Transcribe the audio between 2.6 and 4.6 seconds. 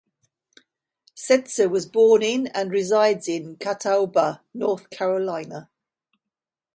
resides in Catawba,